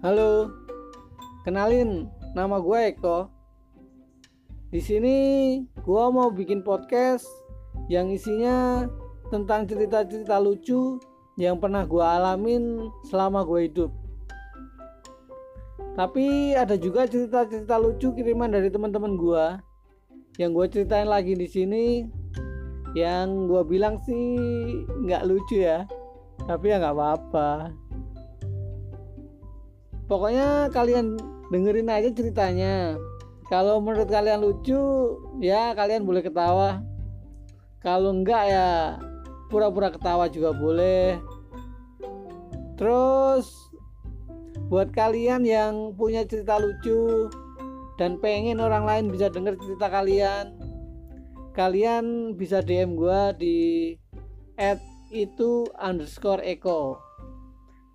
Halo, 0.00 0.48
kenalin 1.44 2.08
nama 2.32 2.56
gue 2.56 2.88
Eko. 2.88 3.28
Di 4.72 4.80
sini 4.80 5.16
gue 5.76 6.04
mau 6.08 6.32
bikin 6.32 6.64
podcast 6.64 7.28
yang 7.92 8.08
isinya 8.08 8.88
tentang 9.28 9.68
cerita-cerita 9.68 10.40
lucu 10.40 10.96
yang 11.36 11.60
pernah 11.60 11.84
gue 11.84 12.00
alamin 12.00 12.88
selama 13.12 13.44
gue 13.44 13.68
hidup. 13.68 13.92
Tapi 15.92 16.56
ada 16.56 16.80
juga 16.80 17.04
cerita-cerita 17.04 17.76
lucu 17.76 18.16
kiriman 18.16 18.48
dari 18.56 18.72
teman-teman 18.72 19.20
gue 19.20 19.46
yang 20.40 20.56
gue 20.56 20.64
ceritain 20.72 21.12
lagi 21.12 21.36
di 21.36 21.44
sini. 21.44 22.08
Yang 22.96 23.52
gue 23.52 23.62
bilang 23.68 24.00
sih 24.08 24.40
nggak 24.80 25.28
lucu 25.28 25.60
ya, 25.60 25.84
tapi 26.48 26.72
ya 26.72 26.80
nggak 26.80 26.96
apa-apa 26.96 27.68
pokoknya 30.10 30.66
kalian 30.74 31.14
dengerin 31.54 31.86
aja 31.86 32.10
ceritanya. 32.10 32.98
Kalau 33.46 33.78
menurut 33.78 34.10
kalian 34.10 34.42
lucu 34.42 34.82
ya 35.38 35.70
kalian 35.78 36.02
boleh 36.02 36.26
ketawa. 36.26 36.82
Kalau 37.78 38.10
enggak 38.10 38.50
ya 38.50 38.98
pura-pura 39.46 39.94
ketawa 39.94 40.26
juga 40.26 40.50
boleh. 40.50 41.22
Terus 42.74 43.46
buat 44.66 44.90
kalian 44.90 45.46
yang 45.46 45.94
punya 45.94 46.26
cerita 46.26 46.58
lucu 46.58 47.30
dan 47.94 48.18
pengen 48.18 48.58
orang 48.58 48.86
lain 48.86 49.06
bisa 49.10 49.30
denger 49.30 49.58
cerita 49.58 49.90
kalian 49.90 50.54
kalian 51.50 52.38
bisa 52.38 52.62
DM 52.62 52.94
gua 52.94 53.34
di 53.34 53.98
at 54.54 54.78
itu 55.10 55.66
underscore 55.74 56.42
eko. 56.46 57.02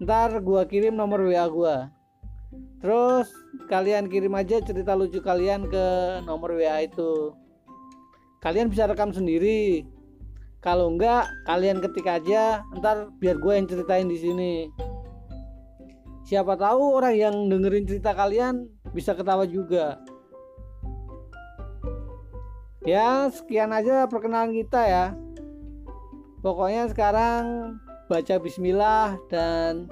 Ntar 0.04 0.44
gua 0.44 0.68
kirim 0.68 1.00
nomor 1.00 1.24
WA 1.24 1.48
gua 1.48 1.95
Terus 2.80 3.28
kalian 3.66 4.06
kirim 4.12 4.36
aja 4.38 4.62
cerita 4.62 4.94
lucu 4.94 5.18
kalian 5.24 5.66
ke 5.66 5.86
nomor 6.28 6.54
WA 6.54 6.86
itu. 6.86 7.34
Kalian 8.44 8.70
bisa 8.70 8.86
rekam 8.86 9.10
sendiri. 9.10 9.88
Kalau 10.62 10.90
enggak, 10.94 11.30
kalian 11.46 11.82
ketik 11.82 12.10
aja, 12.10 12.66
ntar 12.78 13.10
biar 13.22 13.38
gue 13.38 13.54
yang 13.54 13.70
ceritain 13.70 14.10
di 14.10 14.18
sini. 14.18 14.54
Siapa 16.26 16.58
tahu 16.58 16.98
orang 16.98 17.14
yang 17.14 17.36
dengerin 17.54 17.86
cerita 17.86 18.18
kalian 18.18 18.66
bisa 18.94 19.14
ketawa 19.14 19.46
juga. 19.46 20.02
Ya, 22.86 23.30
sekian 23.34 23.74
aja 23.74 24.06
perkenalan 24.06 24.54
kita 24.54 24.82
ya. 24.86 25.06
Pokoknya 26.46 26.90
sekarang 26.90 27.78
baca 28.06 28.36
bismillah 28.38 29.18
dan 29.30 29.90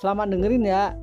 selamat 0.00 0.32
dengerin 0.32 0.64
ya. 0.64 0.96